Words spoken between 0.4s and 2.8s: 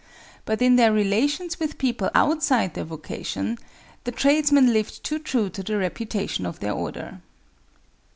but in their relations with people outside